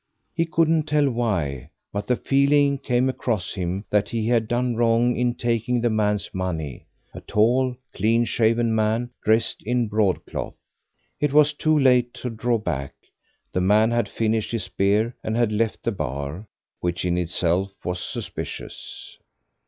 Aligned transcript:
He 0.33 0.47
couldn't 0.47 0.85
tell 0.87 1.07
why, 1.11 1.69
but 1.93 2.07
the 2.07 2.15
feeling 2.15 2.79
came 2.79 3.07
across 3.07 3.53
him 3.53 3.85
that 3.91 4.09
he 4.09 4.25
had 4.27 4.47
done 4.47 4.75
wrong 4.75 5.15
in 5.15 5.35
taking 5.35 5.79
the 5.79 5.91
man's 5.91 6.33
money 6.33 6.87
a 7.13 7.21
tall, 7.21 7.75
clean 7.93 8.25
shaven 8.25 8.73
man 8.73 9.11
dressed 9.23 9.61
in 9.61 9.87
broadcloth. 9.87 10.57
It 11.19 11.33
was 11.33 11.53
too 11.53 11.77
late 11.77 12.15
to 12.15 12.31
draw 12.31 12.57
back. 12.57 12.95
The 13.53 13.61
man 13.61 13.91
had 13.91 14.09
finished 14.09 14.51
his 14.53 14.67
beer 14.69 15.15
and 15.23 15.37
had 15.37 15.51
left 15.51 15.83
the 15.83 15.91
bar, 15.91 16.47
which 16.79 17.05
in 17.05 17.15
itself 17.15 17.71
was 17.85 17.99
suspicious. 17.99 19.19